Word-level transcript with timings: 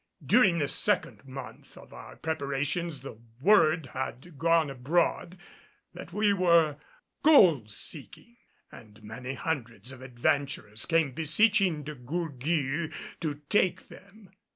During 0.25 0.57
the 0.57 0.67
second 0.67 1.25
month 1.27 1.77
of 1.77 1.93
our 1.93 2.15
preparations 2.15 3.01
the 3.01 3.19
word 3.39 3.91
had 3.93 4.35
gone 4.39 4.71
abroad 4.71 5.37
that 5.93 6.11
we 6.11 6.33
were 6.33 6.77
gold 7.21 7.69
seeking 7.69 8.37
and 8.71 9.03
many 9.03 9.35
hundreds 9.35 9.91
of 9.91 10.01
adventurers 10.01 10.87
came 10.87 11.11
beseeching 11.11 11.83
De 11.83 11.93
Gourgues 11.93 12.91
to 13.19 13.41
take 13.47 13.89
them. 13.89 14.31